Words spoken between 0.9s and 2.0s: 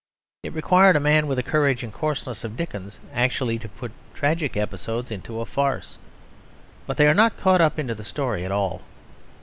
a man with the courage and